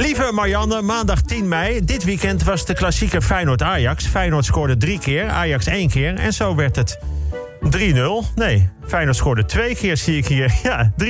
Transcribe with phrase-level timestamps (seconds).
[0.00, 1.84] Lieve Marianne, maandag 10 mei.
[1.84, 4.06] Dit weekend was de klassieke Feyenoord-Ajax.
[4.06, 6.14] Feyenoord scoorde drie keer, Ajax één keer.
[6.14, 6.98] En zo werd het
[7.60, 8.34] 3-0.
[8.34, 10.52] Nee, Feyenoord scoorde twee keer, zie ik hier.
[10.62, 11.06] Ja, 3-0.
[11.06, 11.08] 3-0.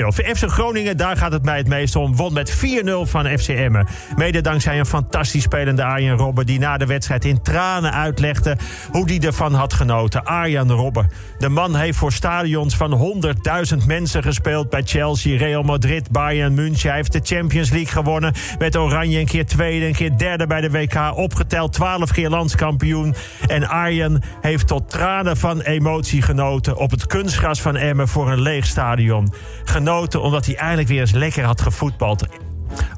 [0.00, 2.16] Voor FC Groningen, daar gaat het mij het meest om.
[2.16, 2.56] Won met 4-0
[3.02, 3.86] van FC Emmen.
[4.16, 6.46] Mede dankzij een fantastisch spelende Arjen Robben...
[6.46, 8.56] die na de wedstrijd in tranen uitlegde
[8.90, 10.24] hoe die ervan had genoten.
[10.24, 11.10] Arjen Robben.
[11.38, 13.22] De man heeft voor stadions van
[13.78, 14.70] 100.000 mensen gespeeld...
[14.70, 16.88] bij Chelsea, Real Madrid, Bayern München.
[16.88, 18.34] Hij heeft de Champions League gewonnen.
[18.58, 21.16] Met Oranje een keer tweede, een keer derde bij de WK.
[21.16, 23.14] Opgeteld 12 keer landskampioen.
[23.46, 26.76] En Arjen heeft tot tranen van emotie genoten...
[26.76, 29.32] op het kunstgras van Emmen voor een leeg stadion.
[29.64, 32.26] Genoten omdat hij eindelijk weer eens lekker had gevoetbald.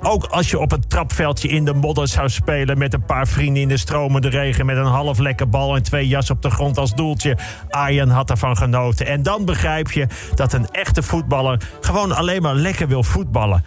[0.03, 2.79] Ook als je op een trapveldje in de modder zou spelen...
[2.79, 4.67] met een paar vrienden in de stromende regen...
[4.67, 7.37] met een half lekker bal en twee jas op de grond als doeltje.
[7.69, 9.07] Arjen had ervan genoten.
[9.07, 11.61] En dan begrijp je dat een echte voetballer...
[11.81, 13.65] gewoon alleen maar lekker wil voetballen.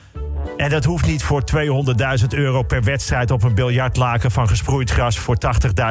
[0.58, 1.44] En dat hoeft niet voor
[2.20, 3.32] 200.000 euro per wedstrijd...
[3.32, 5.20] op een biljartlaken van gesproeid gras...
[5.20, 5.38] voor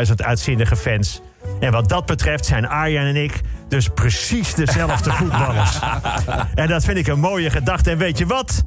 [0.06, 1.22] 80.000 uitzinnige fans.
[1.62, 5.78] En wat dat betreft zijn Arjen en ik dus precies dezelfde voetballers.
[6.54, 7.90] En dat vind ik een mooie gedachte.
[7.90, 8.64] En weet je wat?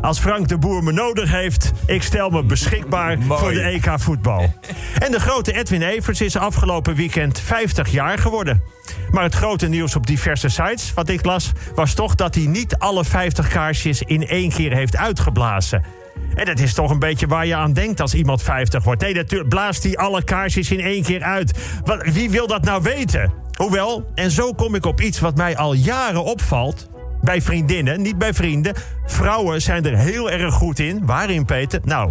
[0.00, 4.54] Als Frank de Boer me nodig heeft, ik stel me beschikbaar voor de EK voetbal.
[4.98, 8.62] En de grote Edwin Evers is afgelopen weekend 50 jaar geworden.
[9.10, 12.76] Maar het grote nieuws op diverse sites, wat ik las, was toch dat hij niet
[12.78, 15.84] alle 50 kaarsjes in één keer heeft uitgeblazen.
[16.34, 19.00] En dat is toch een beetje waar je aan denkt als iemand 50 wordt.
[19.02, 21.58] Nee, natuurlijk blaast hij alle kaarsjes in één keer uit.
[21.84, 23.32] Wat, wie wil dat nou weten?
[23.56, 26.88] Hoewel, en zo kom ik op iets wat mij al jaren opvalt.
[27.22, 28.74] Bij vriendinnen, niet bij vrienden.
[29.06, 31.06] Vrouwen zijn er heel erg goed in.
[31.06, 31.80] Waarin, Peter?
[31.84, 32.10] Nou,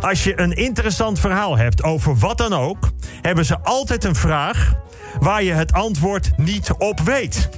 [0.00, 2.90] als je een interessant verhaal hebt over wat dan ook,
[3.22, 4.74] hebben ze altijd een vraag
[5.20, 7.48] waar je het antwoord niet op weet.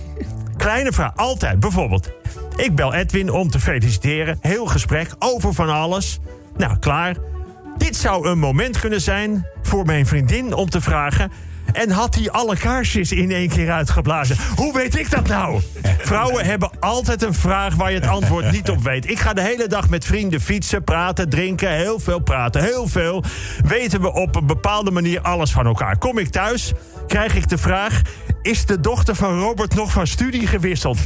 [0.56, 1.60] Kleine vraag, altijd.
[1.60, 2.10] Bijvoorbeeld,
[2.56, 4.38] ik bel Edwin om te feliciteren.
[4.40, 6.18] Heel gesprek over van alles.
[6.56, 7.16] Nou, klaar.
[7.78, 11.30] Dit zou een moment kunnen zijn voor mijn vriendin om te vragen...
[11.72, 14.36] En had hij alle kaarsjes in één keer uitgeblazen?
[14.56, 15.60] Hoe weet ik dat nou?
[15.98, 19.10] Vrouwen hebben altijd een vraag waar je het antwoord niet op weet.
[19.10, 21.70] Ik ga de hele dag met vrienden fietsen, praten, drinken.
[21.70, 23.24] Heel veel praten, heel veel.
[23.64, 25.98] Weten we op een bepaalde manier alles van elkaar.
[25.98, 26.72] Kom ik thuis,
[27.06, 28.02] krijg ik de vraag...
[28.44, 30.98] Is de dochter van Robert nog van studie gewisseld?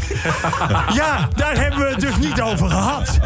[1.01, 3.19] ja, daar hebben we het dus niet over gehad.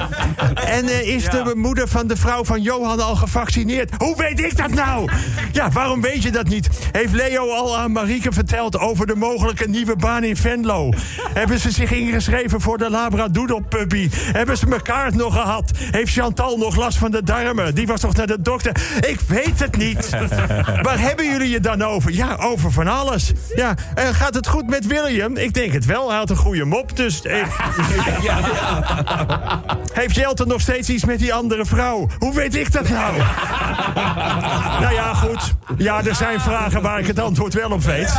[0.55, 3.91] En uh, is de moeder van de vrouw van Johan al gevaccineerd?
[3.99, 5.11] Hoe weet ik dat nou?
[5.53, 6.69] Ja, waarom weet je dat niet?
[6.93, 10.93] Heeft Leo al aan Marieke verteld over de mogelijke nieuwe baan in Venlo?
[11.35, 14.09] Hebben ze zich ingeschreven voor de Labradoodle puppy?
[14.13, 15.71] Hebben ze elkaar nog gehad?
[15.75, 17.75] Heeft Chantal nog last van de darmen?
[17.75, 18.73] Die was toch naar de dokter?
[19.09, 20.11] Ik weet het niet.
[20.87, 22.13] Waar hebben jullie het dan over?
[22.13, 23.33] Ja, over van alles.
[23.55, 25.37] Ja, uh, gaat het goed met William?
[25.37, 26.09] Ik denk het wel.
[26.09, 27.21] Hij had een goede mop, dus...
[27.21, 27.47] Ik...
[28.23, 28.39] ja.
[29.93, 32.09] Heeft Jelten nog steeds iets met die andere vrouw?
[32.19, 33.17] Hoe weet ik dat nou?
[34.81, 35.55] nou ja, goed.
[35.77, 38.15] Ja, er zijn vragen waar ik het antwoord wel op weet.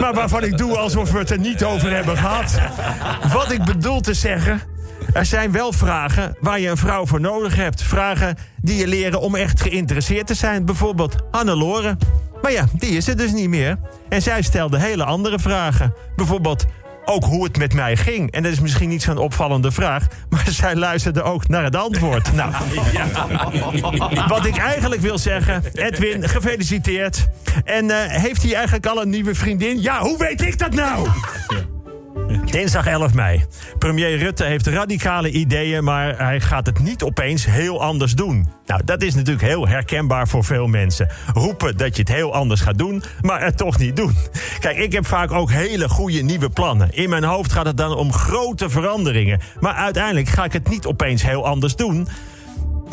[0.00, 2.58] Maar waarvan ik doe alsof we het er niet over hebben gehad.
[3.32, 4.60] Wat ik bedoel te zeggen...
[5.12, 7.82] Er zijn wel vragen waar je een vrouw voor nodig hebt.
[7.82, 10.64] Vragen die je leren om echt geïnteresseerd te zijn.
[10.64, 11.96] Bijvoorbeeld Hannelore.
[12.44, 13.78] Maar ja, die is er dus niet meer.
[14.08, 15.94] En zij stelde hele andere vragen.
[16.16, 16.64] Bijvoorbeeld
[17.04, 18.30] ook hoe het met mij ging.
[18.30, 20.06] En dat is misschien niet zo'n opvallende vraag...
[20.28, 22.32] maar zij luisterde ook naar het antwoord.
[22.32, 22.52] Nou,
[24.34, 25.62] wat ik eigenlijk wil zeggen...
[25.72, 27.26] Edwin, gefeliciteerd.
[27.64, 29.82] En uh, heeft hij eigenlijk al een nieuwe vriendin?
[29.82, 31.08] Ja, hoe weet ik dat nou?
[32.54, 33.44] Dinsdag 11 mei.
[33.78, 38.46] Premier Rutte heeft radicale ideeën, maar hij gaat het niet opeens heel anders doen.
[38.66, 41.08] Nou, dat is natuurlijk heel herkenbaar voor veel mensen.
[41.32, 44.16] Roepen dat je het heel anders gaat doen, maar het toch niet doen.
[44.60, 46.92] Kijk, ik heb vaak ook hele goede nieuwe plannen.
[46.92, 49.40] In mijn hoofd gaat het dan om grote veranderingen.
[49.60, 52.08] Maar uiteindelijk ga ik het niet opeens heel anders doen.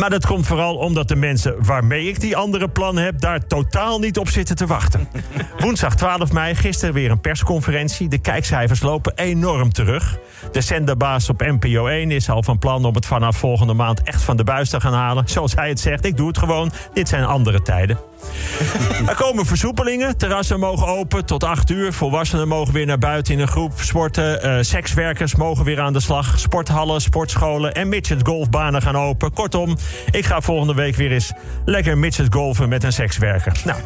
[0.02, 3.20] Maar dat komt vooral omdat de mensen waarmee ik die andere plannen heb...
[3.20, 5.08] daar totaal niet op zitten te wachten.
[5.60, 8.08] Woensdag 12 mei, gisteren weer een persconferentie.
[8.08, 10.18] De kijkcijfers lopen enorm terug.
[10.52, 14.04] De zenderbaas op NPO 1 is al van plan om het vanaf volgende maand...
[14.04, 15.28] echt van de buis te gaan halen.
[15.28, 16.72] Zoals hij het zegt, ik doe het gewoon.
[16.94, 18.11] Dit zijn andere tijden.
[19.08, 20.18] Er komen versoepelingen.
[20.18, 21.94] Terrassen mogen open tot 8 uur.
[21.94, 24.46] Volwassenen mogen weer naar buiten in een groep sporten.
[24.46, 26.40] Uh, sekswerkers mogen weer aan de slag.
[26.40, 29.34] Sporthallen, sportscholen en midget golfbanen gaan open.
[29.34, 29.78] Kortom,
[30.12, 31.32] ik ga volgende week weer eens
[31.66, 33.54] lekker midget golfen met een sekswerker.
[33.66, 33.80] Nou.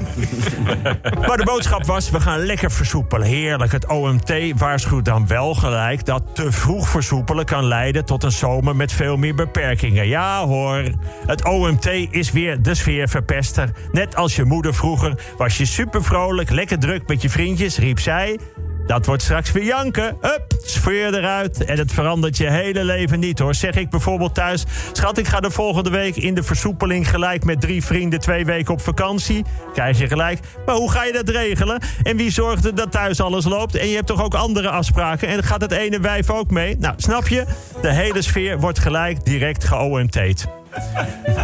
[1.28, 3.28] maar de boodschap was, we gaan lekker versoepelen.
[3.28, 3.72] Heerlijk.
[3.72, 8.76] Het OMT waarschuwt dan wel gelijk dat te vroeg versoepelen kan leiden tot een zomer
[8.76, 10.08] met veel meer beperkingen.
[10.08, 10.84] Ja hoor,
[11.26, 13.70] het OMT is weer de sfeerverpester.
[13.92, 17.78] Net als als je moeder vroeger was je super vrolijk, lekker druk met je vriendjes,
[17.78, 18.40] riep zij.
[18.88, 20.18] Dat wordt straks weer janken.
[20.22, 21.66] Hup, sfeer eruit.
[21.66, 23.56] En het verandert je hele leven niet hoor.
[23.56, 24.64] Zeg ik bijvoorbeeld thuis...
[24.92, 27.10] Schat, ik ga de volgende week in de versoepeling...
[27.10, 29.46] gelijk met drie vrienden twee weken op vakantie.
[29.74, 30.40] Krijg je gelijk.
[30.66, 31.82] Maar hoe ga je dat regelen?
[32.04, 33.76] En wie zorgt er dat thuis alles loopt?
[33.76, 35.28] En je hebt toch ook andere afspraken?
[35.28, 36.78] En gaat het ene wijf ook mee?
[36.80, 37.46] Nou, snap je?
[37.82, 40.46] De hele sfeer wordt gelijk direct geOMT'd.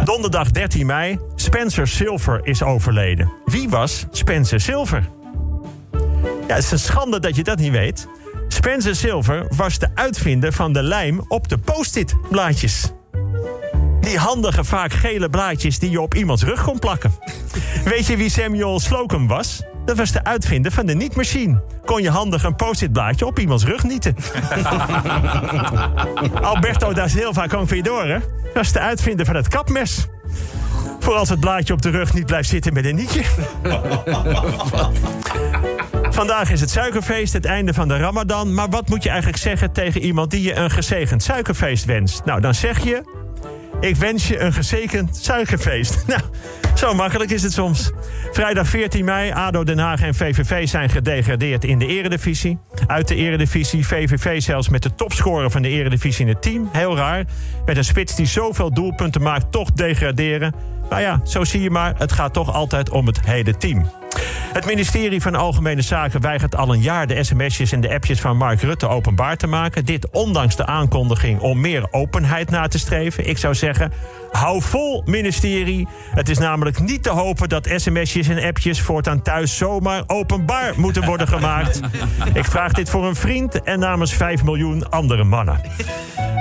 [0.04, 1.18] Donderdag 13 mei.
[1.52, 3.32] Spencer Silver is overleden.
[3.44, 5.08] Wie was Spencer Silver?
[6.48, 8.08] Ja, het is een schande dat je dat niet weet.
[8.48, 12.92] Spencer Silver was de uitvinder van de lijm op de post-it blaadjes.
[14.00, 17.12] Die handige, vaak gele blaadjes die je op iemands rug kon plakken.
[17.84, 19.62] Weet je wie Samuel Slocum was?
[19.84, 21.62] Dat was de uitvinder van de niet-machine.
[21.84, 24.16] Kon je handig een post-it blaadje op iemands rug nieten.
[26.50, 28.20] Alberto da Silva Confidore
[28.54, 30.08] was de uitvinder van het kapmes.
[31.02, 33.22] Voor als het blaadje op de rug niet blijft zitten met een nietje.
[36.10, 38.54] Vandaag is het suikerfeest, het einde van de Ramadan.
[38.54, 42.24] Maar wat moet je eigenlijk zeggen tegen iemand die je een gezegend suikerfeest wenst?
[42.24, 43.21] Nou, dan zeg je.
[43.82, 46.04] Ik wens je een gezegend suikerfeest.
[46.06, 46.20] Nou,
[46.74, 47.90] zo makkelijk is het soms.
[48.32, 52.58] Vrijdag 14 mei, ADO Den Haag en VVV zijn gedegradeerd in de eredivisie.
[52.86, 56.68] Uit de eredivisie, VVV zelfs met de topscorer van de eredivisie in het team.
[56.72, 57.24] Heel raar.
[57.66, 60.54] Met een spits die zoveel doelpunten maakt, toch degraderen.
[60.90, 63.90] Nou ja, zo zie je maar, het gaat toch altijd om het hele team.
[64.52, 68.36] Het ministerie van Algemene Zaken weigert al een jaar de sms'jes en de appjes van
[68.36, 69.84] Mark Rutte openbaar te maken.
[69.84, 73.28] Dit ondanks de aankondiging om meer openheid na te streven.
[73.28, 73.92] Ik zou zeggen,
[74.30, 75.88] hou vol ministerie.
[76.14, 81.04] Het is namelijk niet te hopen dat sms'jes en appjes voortaan thuis zomaar openbaar moeten
[81.04, 81.80] worden gemaakt.
[82.34, 85.60] Ik vraag dit voor een vriend en namens 5 miljoen andere mannen.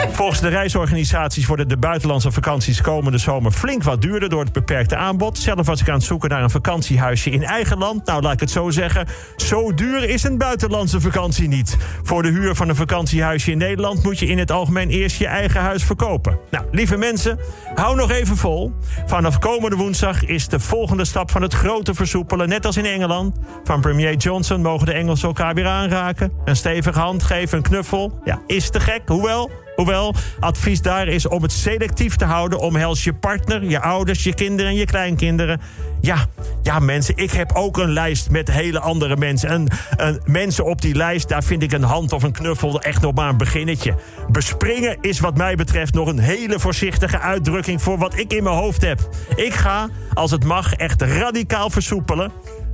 [0.09, 4.95] Volgens de reisorganisaties worden de buitenlandse vakanties komende zomer flink wat duurder door het beperkte
[4.95, 5.37] aanbod.
[5.37, 8.05] Zelf was ik aan het zoeken naar een vakantiehuisje in eigen land.
[8.05, 9.07] Nou, laat ik het zo zeggen.
[9.35, 11.77] Zo duur is een buitenlandse vakantie niet.
[12.03, 15.27] Voor de huur van een vakantiehuisje in Nederland moet je in het algemeen eerst je
[15.27, 16.39] eigen huis verkopen.
[16.51, 17.39] Nou, lieve mensen,
[17.75, 18.73] hou nog even vol.
[19.05, 23.37] Vanaf komende woensdag is de volgende stap van het grote versoepelen, net als in Engeland.
[23.63, 26.31] Van premier Johnson mogen de Engelsen elkaar weer aanraken.
[26.45, 28.19] Een stevige hand geven, een knuffel.
[28.23, 29.51] Ja, is te gek, hoewel.
[29.81, 32.59] Hoewel, advies daar is om het selectief te houden.
[32.59, 35.61] Omhels je partner, je ouders, je kinderen en je kleinkinderen.
[36.01, 36.25] Ja,
[36.63, 39.49] ja mensen, ik heb ook een lijst met hele andere mensen.
[39.49, 39.67] En,
[39.97, 43.13] en mensen op die lijst, daar vind ik een hand of een knuffel echt nog
[43.13, 43.95] maar een beginnetje.
[44.31, 47.81] Bespringen is wat mij betreft nog een hele voorzichtige uitdrukking...
[47.81, 49.09] voor wat ik in mijn hoofd heb.
[49.35, 52.31] Ik ga, als het mag, echt radicaal versoepelen.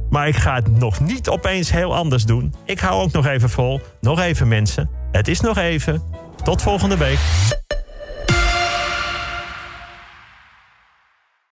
[0.10, 2.54] Maar ik ga het nog niet opeens heel anders doen.
[2.66, 3.82] Ik hou ook nog even vol.
[4.02, 4.90] Nog even mensen.
[5.12, 6.02] Het is nog even.
[6.44, 7.20] Tot volgende week.